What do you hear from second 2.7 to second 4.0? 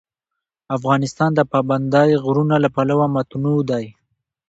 پلوه متنوع دی.